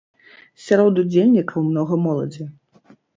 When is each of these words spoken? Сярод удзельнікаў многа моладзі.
Сярод 0.67 1.01
удзельнікаў 1.01 1.65
многа 1.67 1.99
моладзі. 2.07 2.47